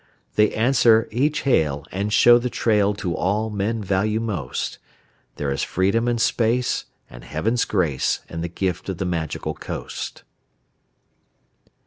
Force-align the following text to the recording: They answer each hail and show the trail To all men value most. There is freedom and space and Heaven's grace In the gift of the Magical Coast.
They 0.33 0.51
answer 0.55 1.07
each 1.11 1.41
hail 1.41 1.85
and 1.91 2.11
show 2.11 2.39
the 2.39 2.49
trail 2.49 2.95
To 2.95 3.15
all 3.15 3.51
men 3.51 3.83
value 3.83 4.19
most. 4.19 4.79
There 5.35 5.51
is 5.51 5.61
freedom 5.61 6.07
and 6.07 6.19
space 6.19 6.85
and 7.07 7.23
Heaven's 7.23 7.65
grace 7.65 8.21
In 8.27 8.41
the 8.41 8.49
gift 8.49 8.89
of 8.89 8.97
the 8.97 9.05
Magical 9.05 9.53
Coast. 9.53 10.23